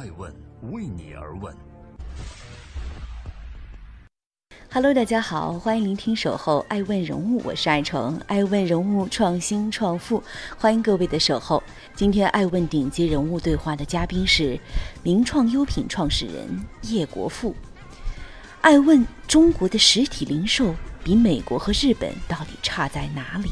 [0.00, 0.34] 爱问
[0.72, 1.54] 为你而问。
[4.72, 10.22] Hello，大家好，欢迎聆听《守候爱问人物》，我是爱成，爱问人物创新创富，
[10.56, 11.62] 欢迎各位的守候。
[11.94, 14.58] 今天爱问顶级人物对话的嘉宾是
[15.02, 16.48] 名创优品创始人
[16.84, 17.54] 叶国富。
[18.62, 20.74] 爱问中国的实体零售
[21.04, 23.50] 比美国和日本到底差在哪里？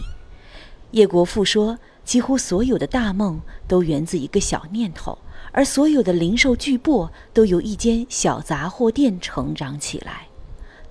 [0.93, 5.19] 叶国富说，几乎所有的大梦都源自一个小念头，
[5.59, 10.29] 而所有的零售巨擘都由一间小杂货店成长起来。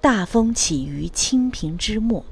[0.02, 2.26] 大风起于清平之末，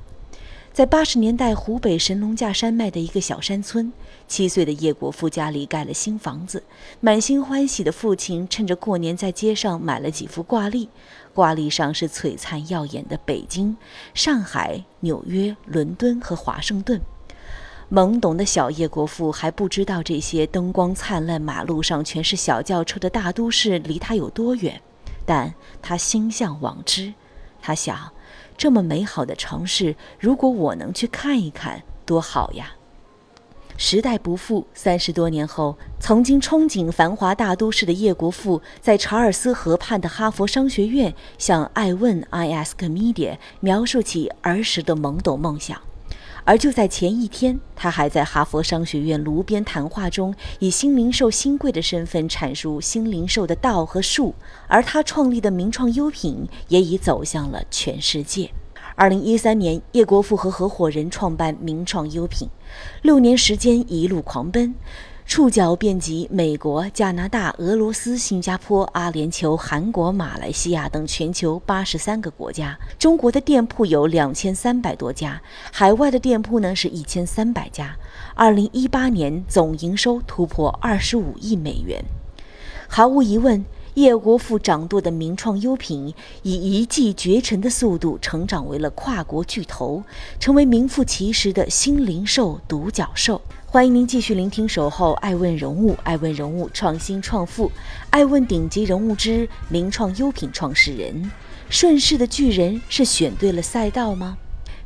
[0.73, 3.93] 在八十年代湖北神农架山脉的一个小山村，
[4.27, 6.61] 七岁的叶国富家里盖了新房子，
[6.99, 10.89] 满心欢喜的父亲趁着过年在街上买了几幅挂历，
[11.33, 13.77] 挂历上是璀璨耀眼的北京、
[14.13, 16.99] 上海、纽约、伦敦和华盛顿。
[17.95, 24.81] 懵懂的小叶国富还不知道这些灯光灿烂、马路上全是小轿车的大都市离他有多远，
[25.25, 27.13] 但他心向往之。
[27.61, 28.11] 他想，
[28.57, 32.73] 这么美好的城市，如果我能去看一看，多好呀！
[33.77, 45.81] 时代不负，三十多年后，曾经憧憬繁华大都市的叶国富，在查尔斯河畔的哈佛商学院，向爱问 （I Ask Media） 描述起儿时的懵懂梦想。
[46.45, 54.35] 而就在前一天，他还在哈佛商学院炉边谈话中，以新零售新贵的身份阐述新零售的道和术。
[54.67, 58.51] 而他创立的名创优品也已走向了全世界。
[58.97, 62.47] 二零一三年，叶国富和合伙人创办名创优品，
[63.01, 64.75] 六年时间一路狂奔。
[65.25, 72.77] 触角遍及美国、加拿大、俄罗斯、新加坡、阿联酋、韩国、马来西亚等全球八十三个国家。
[72.99, 77.97] 中国的店铺有两千三百多家，海外的店铺呢是一千三百家。
[78.35, 82.05] 二零一八年总营收突破二十五亿美元。
[82.87, 90.03] 毫无疑问，叶国富掌舵的名创优品以一骑绝尘的速度成长为了跨国巨头，
[90.39, 93.41] 成为名副其实的新零售独角兽。
[93.75, 97.69] 欢迎您继续聆听《守候爱问人物》，爱问人物创新创富，
[98.09, 101.29] 爱问顶级人物之名创优品创始人，
[101.69, 104.37] 顺势的巨人是选对了赛道吗？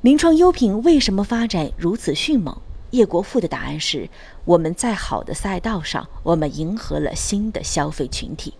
[0.01, 2.59] 名创优品为什么发展如此迅猛？
[2.89, 4.09] 叶国富的答案是：
[4.43, 8.55] 我们在好的赛道上，我们迎合了新的消费群体。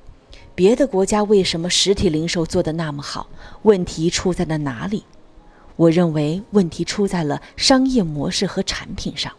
[0.53, 3.27] 别的国家为什么实体零售做得那么好？
[3.63, 5.05] 问题出在了哪里？
[5.75, 9.33] 我认为问题出在了商业模式和产品上。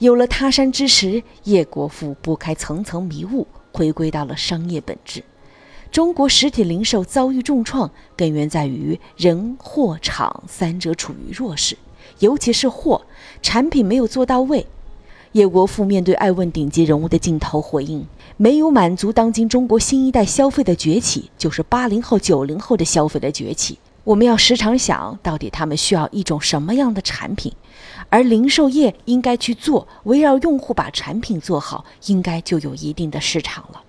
[0.00, 5.22] 有了他山之石，叶国富拨开层层迷雾，回归到了商业本质。
[5.92, 11.76] 中国实体零售遭遇重创，根源在于人、货、场三者处于弱势，
[12.20, 13.02] 尤其是货
[13.42, 14.66] 产品没有做到位。
[15.32, 18.06] 叶国富面对爱问顶级人物的镜头回应
[18.38, 23.78] ：“没有满足当今中国新一代消费的崛起，就是八零后、九零后的消费的崛起。
[24.02, 27.52] 我们要时常想到底他们需要一种什么样的产品。”
[28.10, 33.80] 而零售业应该去做，围绕用户把产品做好，应该就有一定的市场了。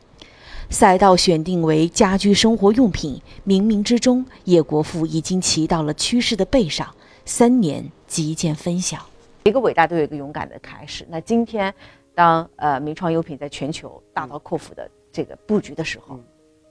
[0.70, 6.88] 赛道选定为家居生活用品，冥冥之中，叶国富已经骑到了趋势的背上。
[7.26, 8.98] 三年即见分晓。
[9.44, 11.06] 一个伟大都有一个勇敢的开始。
[11.10, 11.74] 那今天，
[12.14, 16.20] 当呃名创优品在全球大刀阔斧的这个布局的时候，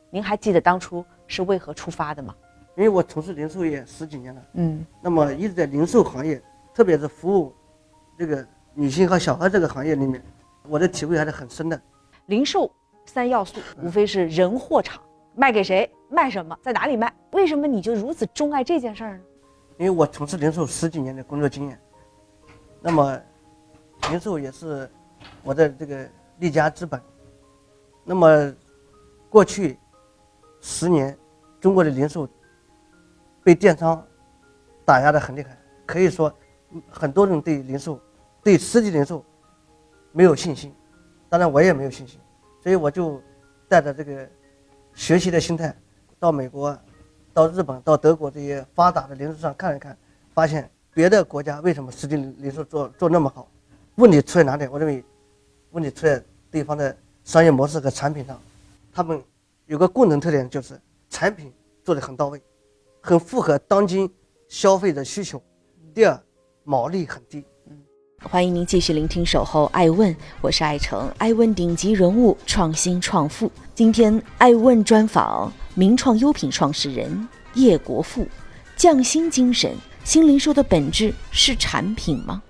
[0.09, 2.32] 您还记得当初是为何出发的吗？
[2.77, 6.41] 因为我从事零售业十几年了，嗯，那么一直在零售行业。
[6.80, 7.54] 特别是服务
[8.16, 8.42] 这个
[8.72, 10.24] 女性和小孩这个行业里面，
[10.66, 11.78] 我的体会还是很深的。
[12.24, 12.72] 零售
[13.04, 15.02] 三要素无非是人、货、场，
[15.34, 17.12] 卖给谁，卖什么，在哪里卖？
[17.32, 19.24] 为什么你就如此钟爱这件事儿呢？
[19.76, 21.78] 因为我从事零售十几年的工作经验，
[22.80, 23.20] 那么
[24.08, 24.90] 零售也是
[25.42, 26.08] 我的这个
[26.38, 26.98] 立家之本。
[28.04, 28.54] 那么
[29.28, 29.78] 过去
[30.62, 31.14] 十年，
[31.60, 32.26] 中国的零售
[33.44, 34.02] 被电商
[34.86, 36.34] 打压的很厉害，可以说。
[36.88, 37.98] 很多人对零售、
[38.42, 39.25] 对实体零售
[40.12, 40.72] 没有信心，
[41.28, 42.19] 当然我也没有信心，
[42.62, 43.20] 所以我就
[43.69, 44.28] 带着这个
[44.94, 45.76] 学习的心态，
[46.19, 46.76] 到美国、
[47.32, 49.96] 到日本、到德国这些发达的零售商看一看，
[50.32, 53.49] 发现别的国家为什么实体零售做做那么好？
[53.96, 54.67] 问题出在哪里？
[54.69, 55.05] 我认为
[55.72, 58.40] 问题出在对方的商业模式和产品上，
[58.93, 59.22] 他们
[59.67, 61.52] 有个共同特点，就是产品
[61.82, 62.40] 做的很到位，
[63.00, 64.08] 很符合当今
[64.49, 65.43] 消费者需求。
[65.93, 66.20] 第二。
[66.70, 67.44] 毛利很低。
[67.69, 67.76] 嗯，
[68.22, 73.50] 欢迎您继续聆听《守候爱问》，我是爱成，爱问顶级人物，创新创富。
[73.75, 78.25] 今天爱问专访名创优品创始人叶国富，
[78.76, 79.75] 匠心精神。
[80.05, 82.40] 新零售的本质是产品吗？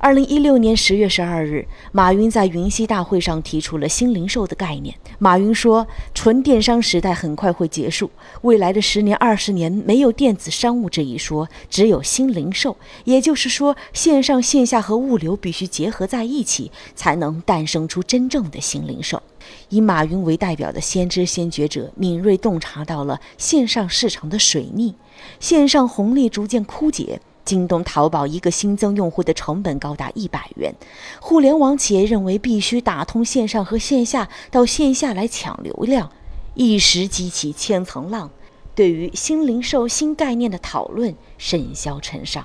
[0.00, 4.94] 二零一六年十月十二日，马云在云栖大会上提出了新零售的概念。
[5.18, 5.84] 马云说
[6.14, 8.08] ：“纯电商时代很快会结束，
[8.42, 12.76] 未来的十年、二十年没有电子商务这一说，只有新零售。
[13.02, 19.20] 也就是说，线上线下和物流必须结合在一起，才能诞生出真正的新零售。”
[19.70, 24.94] 以马云为代表的先知先觉者敏锐洞察到了线上市场的水逆，
[25.40, 27.20] 线上红利逐渐枯竭。
[27.48, 30.74] 京东、淘宝一个新增用户的成本高达一百元，
[31.18, 36.12] 互联网企业认为必须打通线上和线下，到线下来抢流量，
[36.52, 38.30] 一时激起千层浪，
[38.74, 42.44] 对于新零售新概念的讨论甚嚣尘上。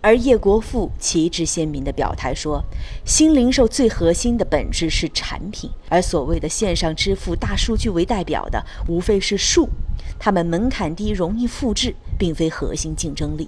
[0.00, 2.64] 而叶国富旗帜鲜明地表态说，
[3.06, 9.68] 新零售最核心的本质是产品，而所谓的线上支付、大数据为代表的，无非是数，
[10.18, 13.46] 他们门槛低，容易复制，并非核心竞争力。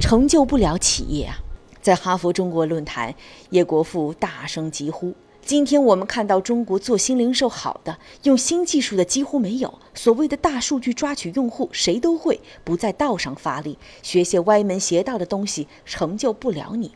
[0.00, 1.38] 成就不了企业啊！
[1.82, 3.14] 在哈佛中国论坛，
[3.50, 5.14] 叶国富大声疾呼
[5.44, 9.78] ：“今天我们看到中国做新零售好的，用新技术的几乎没有。
[9.94, 16.92] 所谓的大数据抓取用户，谁都会，不在道上发力，学些歪门邪道的东西，成就不了你。”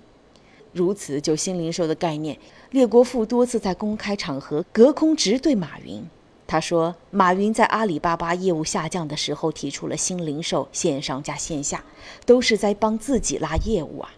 [0.72, 2.36] 如此，就新零售的概念，
[2.72, 6.04] 叶国富多次在公开场合隔空直对马云。
[6.46, 11.84] 他说：“马云在阿里巴巴业务下降的时候提出了新零售，线上加线下，
[12.26, 14.10] 都是在帮自己拉业务啊。”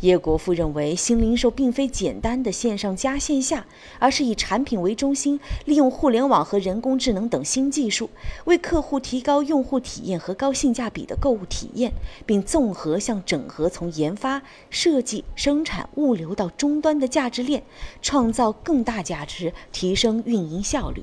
[0.00, 3.66] 叶国富认为，新零售并非简单的线上加线下，
[3.98, 8.08] 而是以产品为中心，利用互联网和人工智能等新技术，
[8.44, 11.92] 为客户提高用户体验和高性价比的购物体验，
[12.24, 14.40] 并综合向整合从研发、
[14.70, 17.64] 设计、生产、物流到终端的价值链，
[18.00, 21.02] 创造更大价值，提升运营效率。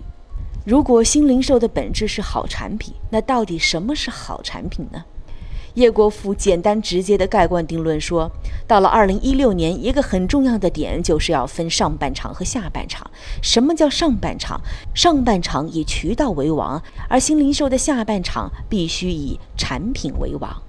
[0.66, 5.06] 如果新零售的本质是好产品，那到底什么是好产品呢？
[5.76, 8.32] 叶国富简单直接的盖棺定论说，
[8.66, 13.06] 到了二零一六年，一个很重要的点就是要分上半场和下半场。
[13.44, 14.60] 什么叫上半场？
[14.96, 20.64] 上半场以渠道为王，而新零售的下半场必须以产品为王。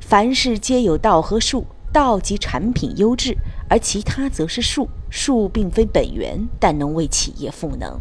[0.00, 3.34] 凡事皆有道和术，道即产品优质，
[3.70, 4.86] 而其他则是术。
[5.08, 7.98] 术并非本源，但能为企业赋能。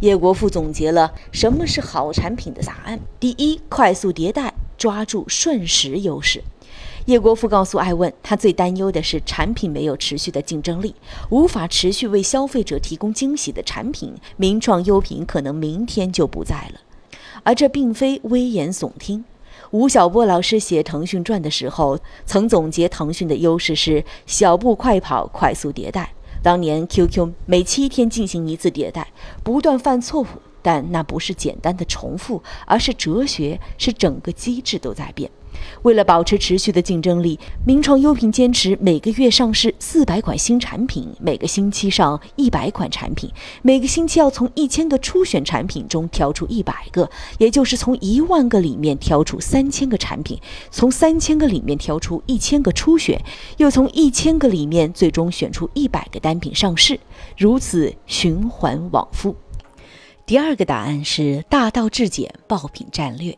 [0.00, 6.42] 叶国富总结了什么是好产品的答案：第一，快速迭代，抓住瞬时优势。
[7.06, 10.94] 叶国富告诉艾问，他最担忧的是产品没有持续的竞争力，
[11.30, 16.80] 无法持续为消费者提供惊喜的产品，名创优品可能明天就不在了。
[17.42, 19.24] 而这并非危言耸听。
[19.72, 26.12] 吴晓波老师写《腾讯传》的时候，曾总结腾讯的优势是小步快跑，快速迭代。
[26.42, 29.08] 当年 QQ 每七天进行一次迭代，
[29.44, 30.26] 不断犯错误，
[30.62, 35.30] 但那不是简单的重复，而是哲学，是整个机制都在变。
[35.82, 43.30] 为了保持持续的竞争力，名创优品坚持每个月上市四百款新产品，每个星期上一百款产品，
[43.62, 47.08] 每个星期要从一千个初选产品中挑出一百个，
[47.38, 50.38] 也就是从一万个里面挑出三千个产品，
[50.70, 53.20] 从三千个里面挑出一千个初选，
[53.56, 56.98] 又从一千个里面最终选出一百个单品上市，
[57.36, 59.34] 如此循环往复。
[60.26, 63.36] 第二个答案是大道至简，爆品战略。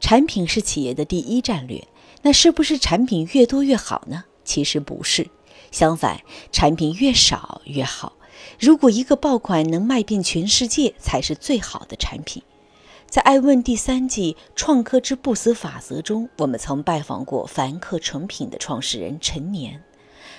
[0.00, 1.86] 产品是企业的第一战略，
[2.22, 4.24] 那是不是产品越多越好呢？
[4.44, 5.28] 其实不是，
[5.70, 6.20] 相反，
[6.52, 8.14] 产品越少越好。
[8.58, 12.42] 如果一个爆款能卖遍全世界，才是最好的产品。
[13.08, 19.82] 在《爱问》第三季《创客之不死法则》中，我们曾拜访过凡客诚品的创始人陈年。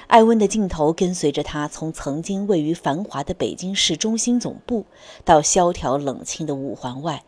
[0.07, 4.85] 艾问的镜头跟随着他，从曾经位于繁华的北京市中心总部，
[5.25, 7.23] 到萧条冷清的五环外，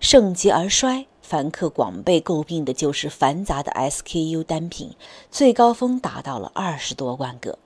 [0.00, 1.06] 盛极而衰。
[1.24, 4.94] 凡客广被诟病的就是繁杂的 SKU 单品，
[5.30, 7.58] 最高峰达到了二十多万个。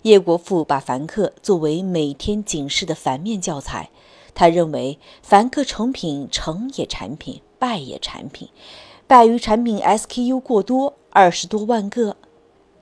[0.00, 3.90] 叶国富把凡客作为每天警示的反面教材，
[4.34, 8.48] 他认为凡客成品成也产品，败也产品，
[9.06, 12.16] 败于产品 SKU 过多，二十多万个。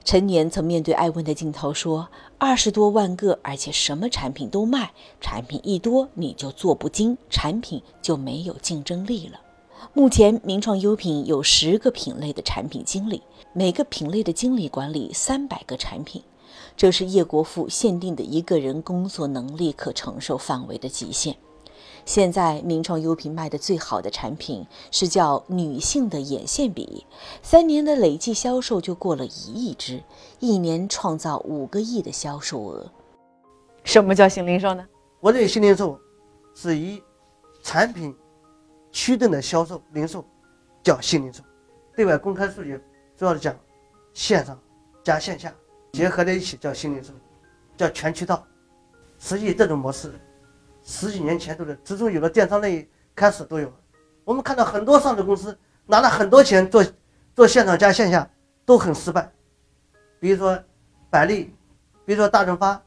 [0.05, 9.41] 陈年曾面对艾问的镜头说：“二十多万个，而且什么产品都卖，产品一多你就做不精，产品就没有竞争力了。”
[9.93, 13.23] 目前，名创优品有十个品类的产品经理，
[13.53, 16.23] 每个品类的经理管理三百个产品，
[16.77, 21.37] 这是叶国富限定的一个人工作能力可承受范围的极限。
[22.05, 27.07] 现在，名创优品卖的最好的产品是叫女性的眼线笔，
[27.43, 30.03] 三年的累计销售就过了一亿支，
[30.41, 32.91] 一年创造五个亿的销售额。
[33.85, 34.85] 什么叫新零售呢？
[35.21, 35.99] 我认为新零售
[36.55, 37.03] 是以
[37.63, 38.15] 产品。
[38.95, 40.25] 驱动的销售零售
[40.81, 41.43] 叫新零售，
[41.97, 42.81] 对外公开数据
[43.17, 43.53] 主要是讲
[44.13, 44.57] 线上
[45.03, 45.53] 加线下
[45.93, 47.13] 结合在一起叫新零售，
[47.77, 48.47] 叫全渠道。
[49.19, 50.13] 实际这种模式，
[50.85, 53.71] 十几年前都是，自从有了电商类开始都有。
[54.23, 56.85] 我们看到很多上市公司拿了很多钱做
[57.35, 58.31] 做线上加线下
[58.65, 59.29] 都很失败，
[60.21, 60.57] 比如说
[61.11, 61.53] 百丽，
[62.07, 62.81] 比如说大润发。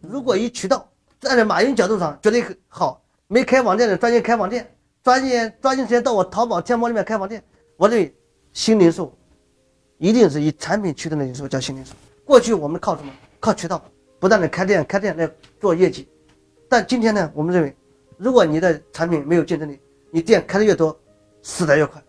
[0.00, 0.86] 如果一渠道
[1.18, 4.73] 站在马云角度上觉得好，没开网店的专业开网店，
[5.04, 7.44] 抓紧抓紧时间到我淘宝、天猫里面开网店。
[7.76, 8.16] 我认为
[8.54, 9.14] 新零售
[9.98, 11.92] 一定是以产品驱动的零售叫新零售。
[12.24, 13.12] 过去我们靠什么？
[13.38, 13.84] 靠渠道。
[14.18, 15.30] 不断的开店开店来
[15.60, 16.08] 做业绩，
[16.66, 17.76] 但今天呢，我们认为，
[18.16, 19.78] 如果你的产品没有竞争力，
[20.10, 20.98] 你店开的越多，
[21.42, 22.02] 死的越快。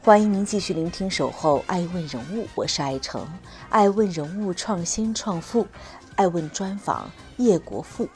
[0.00, 3.26] 欢迎您继续聆听《守候爱问人物》，我是爱成，
[3.70, 5.66] 爱问人物创新创富，
[6.14, 8.08] 爱问专访叶国富。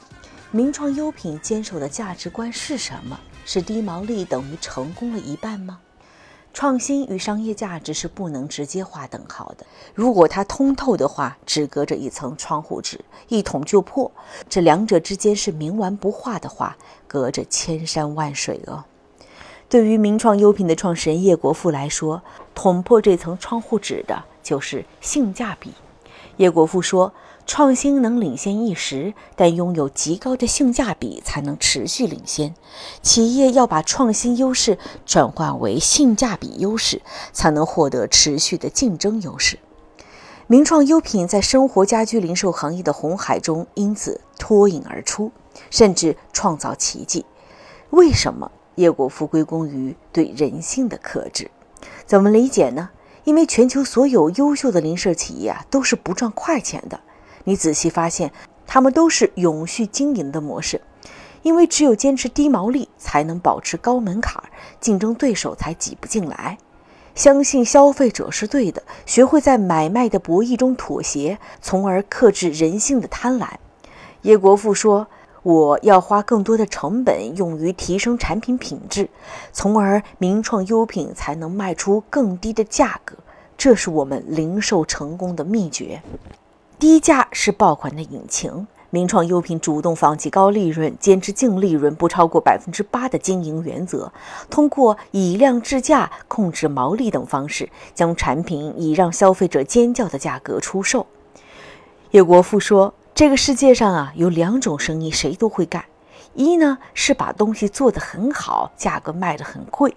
[0.55, 3.19] 名创优品坚守的价值观是什么？
[3.43, 5.79] 是低毛利等于成功了一半吗？
[6.53, 9.65] 创新与商业价值是不能直接划等号的。
[9.95, 14.11] 如果它通透的话，只隔着一层窗户纸，一捅就破；
[14.47, 18.83] 这两者之间是冥顽不化的话，隔着千山万水哦。
[19.67, 22.21] 对于名创优品的创始人叶国富来说，
[22.53, 25.73] 捅破这层窗户纸的就是性价比。
[26.37, 27.11] 叶国富说。
[27.45, 32.55] 创新能领先一时，但拥有极高的性价比才能持续领先。
[33.01, 39.59] 企业要把创新优势转换为性价比优势，才能获得持续的竞争优势。
[40.47, 45.31] 名创优品在生活家居零售行业的红海中因此脱颖而出，
[45.69, 47.25] 甚至创造奇迹。
[47.89, 48.51] 为什么？
[48.75, 51.51] 叶国富归功于对人性的克制。
[52.05, 52.89] 怎么理解呢？
[53.23, 56.99] 因为全球所有优秀的零售企业啊，都是不赚快钱的。
[57.45, 58.31] 你仔细发现，
[58.65, 60.81] 他们都是永续经营的模式，
[61.41, 64.41] 因为只有坚持低毛利，才能保持高门槛，
[64.79, 66.57] 竞争对手才挤不进来。
[67.15, 73.47] 相信消费者是对的，学会在买卖的博弈中妥协，从而克制人性的贪婪。
[74.23, 75.05] 叶国富说
[75.43, 79.09] ：“我要花更多的成本用于提升产品品质，
[79.51, 83.15] 从而名创优品才能卖出更低的价格。
[83.55, 86.01] 这是我们零售成功的秘诀。”
[86.83, 88.67] 低价是爆款的引擎。
[88.89, 94.11] 名创优品主动放弃高利润，坚持净利润不超过百分之八的经营原则，
[94.49, 101.07] 通过以量制价、控制毛利等方式，将产品以让消费者尖叫的价格出售。
[102.11, 105.85] 叶国富说：“这个世界上啊，有两种生意谁都会干，
[106.33, 109.93] 一呢是把东西做得很好，价格卖得很贵；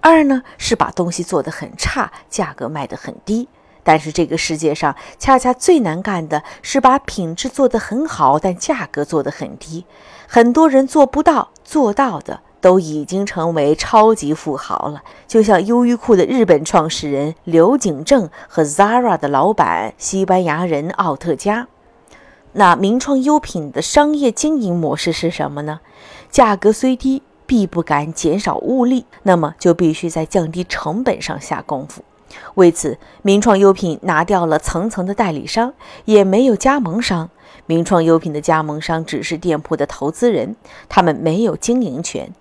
[0.00, 3.48] 二呢是把东西做得很差，价格卖得很低。”
[3.88, 9.86] 但是这个世界上恰恰最难干的是把品质做得很好，但价格做得很低。
[10.26, 15.02] 很多人做不到，做到的都已经成为超级富豪了。
[15.26, 21.66] 就像优衣库的日本创始人刘景正和 Zara 的老板西班牙人奥特加。
[22.52, 25.80] 那名创优品的商业经营模式是什么呢？
[26.28, 32.02] 价格虽低，必不敢减少物力，那么就必须在降低成本上下功夫。
[32.54, 35.72] 为此，名创优品拿掉了层层的代理商，
[36.04, 37.30] 也没有加盟商。
[37.66, 40.56] 名创优品的加盟商只是店铺的投资人，
[40.88, 42.32] 他们没有经营权。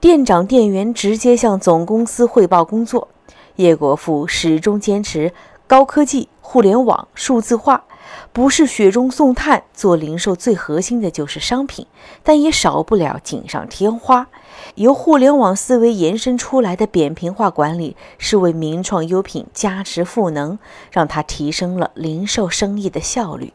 [0.00, 3.08] 店长、店员直接向总公司汇报工作。
[3.56, 5.32] 叶国富始终坚持
[5.66, 7.84] 高科技、互联网、数字化。
[8.32, 11.86] 不是雪中送炭，做零售最核心的就是商品，
[12.22, 14.28] 但也少不了锦上添花。
[14.76, 20.58] 由互联网思维延伸出来的扁平化管理，是为名创优品加持赋能，
[20.90, 23.52] 让它提升了零售生意的效率。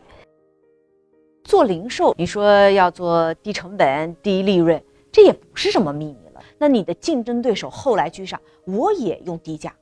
[1.43, 6.41] 做零售，你说要做低成本、低利润，这也不是什么秘密了。
[6.57, 9.73] 那你的竞争对手后来居上，我也用低价，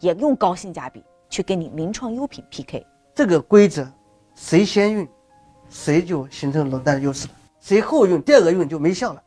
[0.00, 2.84] 也用高性价比去跟你名创优品 PK。
[3.14, 3.88] 这个规则。
[4.34, 5.08] 谁先用，
[5.70, 7.28] 谁就形成垄断优势；
[7.60, 9.22] 谁后用，第二个用就没效了。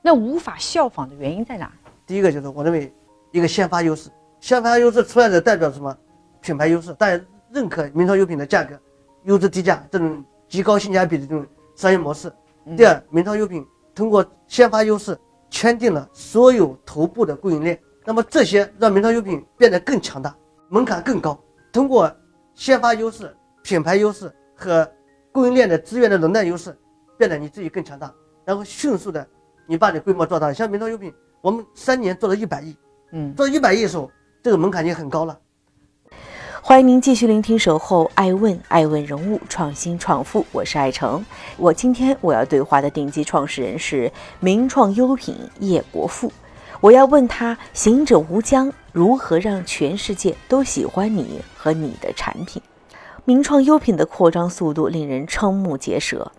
[0.00, 1.70] 那无法效仿的原因在哪？
[2.06, 2.92] 第一个就是我认为
[3.32, 4.08] 一个先发优势，
[4.40, 5.96] 先发优势出来的代表什么？
[6.40, 8.78] 品牌优势，大家认可名创优品的价格，
[9.24, 12.32] 优质低价这种极高性价比的这种商业模式。
[12.76, 15.18] 第二，名创优品通过先发优势
[15.50, 20.34] 圈定了所有头部的供应链，那么这些让名创优品变得更强大，
[20.68, 21.38] 门槛更高。
[21.72, 22.10] 通过
[22.54, 24.32] 先发优势、品牌优势。
[24.62, 24.88] 和
[25.32, 26.76] 供应链的资源的垄断优势，
[27.18, 28.14] 变得你自己更强大，
[28.44, 29.26] 然后迅速的，
[29.66, 30.52] 你把你规模做大。
[30.52, 32.76] 像名创优品，我们三年做了一百亿，
[33.10, 34.08] 嗯，做一百亿的时候，
[34.40, 35.36] 这个门槛已经很高了。
[36.62, 41.24] 欢迎您继续聆听《守候爱问》，爱问人物创新创富，我是爱成。
[41.56, 46.32] 我今天我要对话的顶级创始人是名创优品叶国富。
[46.80, 52.62] 我要问他：行者无疆，如何让全世界都喜欢你和你的产品？
[53.24, 56.32] 名创优品的扩张速度令人瞠目结舌，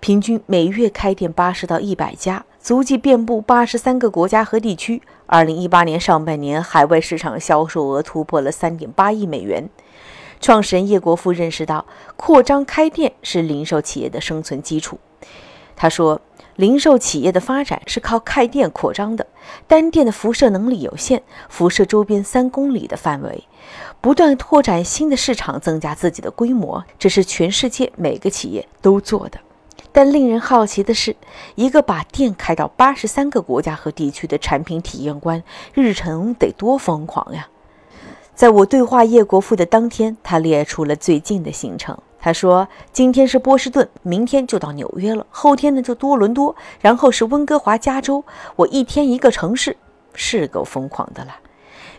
[0.00, 5.02] 平均每月开店八十到一百家，足迹遍布八十三个国家和地区。
[5.26, 9.68] 二零一八年上半年，海外市场销售额突破了三点八亿美元。
[10.40, 11.84] 创始人叶国富认识到，
[12.16, 14.98] 扩张开店是零售企业的生存基础。
[15.80, 16.20] 他说。
[16.56, 19.26] 零售企业的发展是靠开店扩张的，
[19.66, 23.44] 单店的辐射能力有限，辐射周边三公里的范围，
[23.98, 29.40] 不断拓展新的市场，增加自己的规模，这是全世界每个企业都做的。
[29.90, 31.16] 但令人好奇的是，
[31.54, 37.48] 一个把店开到八十三个国家和地区的产品体验官，日程得多疯狂呀！
[38.34, 41.96] 在我对话叶国富的当天，他列出了最近的行程。
[42.20, 48.22] 他说：“今天是波士顿，明天就到纽约了，后天呢就多伦多，然后是温哥华、加州。
[48.56, 49.76] 我一天一个城市，
[50.14, 51.36] 是够疯狂的了。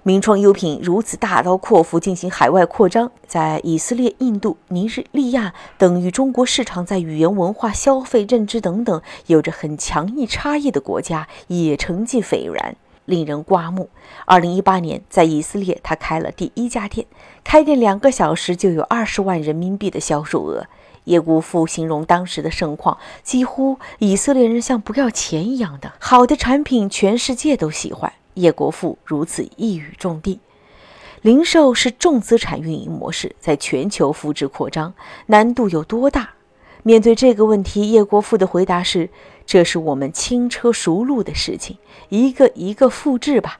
[0.03, 12.75] 名创优品如此大刀阔斧进行海外扩张，在以色列、印度、尼日利亚等与中国市场在语言、文化、消费、认知等等有着很强异差异的国家，也成绩斐然。”
[13.05, 13.89] 令人刮目。
[14.25, 17.07] 二零一八年，在以色列，他开了第一家店，
[17.43, 20.67] 开店两个小时就有二十万人民币的销售额。
[21.05, 28.13] 叶国富形容当时的盛况，几乎以色列人像不要钱一样的好的产品，全世界都喜欢。
[28.35, 30.39] 叶国富如此一语中的。
[31.23, 34.93] 零售是重资产运营模式，在全球复制扩张
[35.25, 36.29] 难度有多大？
[36.83, 39.09] 面对这个问题，叶国富的回答是。
[39.43, 43.59] 这是我们轻车熟路的事情，一个一个复制吧。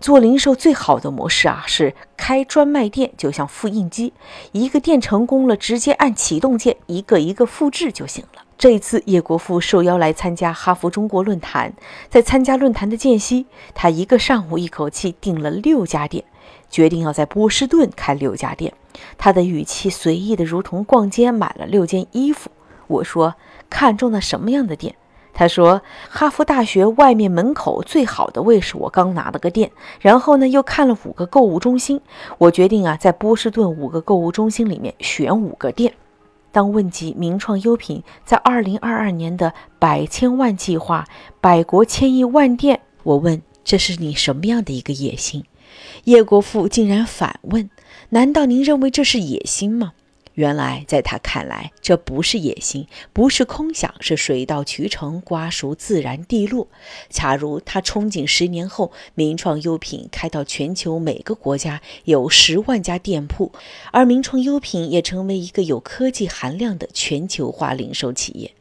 [0.00, 4.12] 做零售最好的模式啊，是开专卖店，就像复印机，
[4.50, 8.42] 一个店成功了，直接按启动键，一个一个复制就行了。
[8.58, 11.72] 这一次，叶国富受邀来参加哈佛中国论坛，
[12.08, 16.24] 在参加论坛的间隙，他一个上午一口气订了六家店，
[16.70, 18.72] 决定要在波士顿开六家店。
[19.16, 22.50] 他的语气随意的如同逛街买了六件衣服。
[22.86, 23.34] 我说，
[23.70, 24.94] 看中了什么样的店？
[25.34, 25.80] 他说
[26.10, 29.72] ：“哈佛大学外面门口最好的位置，我刚拿了个店。
[29.98, 32.02] 然后呢，又看了五个购物中心。
[32.36, 35.94] 我决定啊，在波士顿五个购物中心里面选五个店。”
[36.52, 41.06] 当问及名创优品在二零二二年的百千万计划、
[41.40, 45.42] 百国千亿万店，我问：“这是你什么样的一个野心？”
[46.04, 47.70] 叶国富竟然反问
[48.10, 49.92] ：“难道您认为这是野心吗？”
[50.34, 56.68] 原来，在他看来，这不是野心，不是空想，是水到渠成，瓜熟自然地落。
[57.10, 63.52] 恰如他憧憬十年后，名创优品开到全球每个国家有十万家店铺，
[63.90, 68.54] 而名创优品也成为一个有科技含量的全球化零售企业。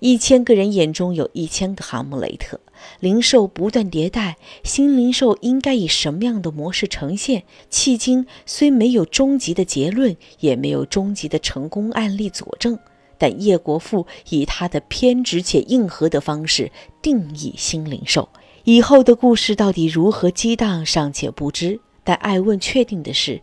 [0.00, 2.60] 一千个人眼中有一千个哈姆雷特。
[3.00, 7.44] 零售不断迭代，新零售应该以什么样的模式呈现？
[7.70, 12.78] 迄今虽没有终极的结论，也没有终极的成功案例佐证，
[13.16, 18.28] 但叶国富以他的偏执且硬核的方式定义新零售。
[18.64, 21.80] 以后的故事到底如何激荡，尚且不知。
[22.02, 23.40] 但爱问确定的是，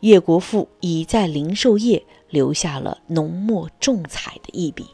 [0.00, 4.86] 叶国富已在零售业留下了浓墨重彩的一笔。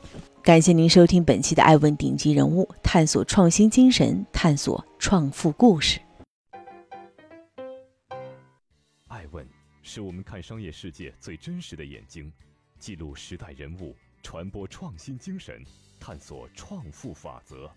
[0.44, 5.98] 感谢您收听本期的《爱问顶级人物》，探索创新精神，探索创富故事。
[9.08, 9.48] 爱问
[9.80, 12.30] 是我们看商业世界最真实的眼睛，
[12.78, 15.64] 记录时代人物，传播创新精神，
[15.98, 17.70] 探索创富法则。